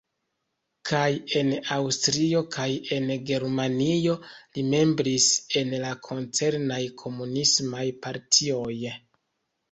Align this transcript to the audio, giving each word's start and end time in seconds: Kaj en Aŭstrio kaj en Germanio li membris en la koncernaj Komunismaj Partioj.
Kaj 0.89 1.07
en 1.39 1.49
Aŭstrio 1.73 2.39
kaj 2.55 2.63
en 2.95 3.11
Germanio 3.31 4.15
li 4.57 4.63
membris 4.69 5.27
en 5.61 5.69
la 5.83 5.91
koncernaj 6.07 6.79
Komunismaj 7.03 7.85
Partioj. 8.07 8.79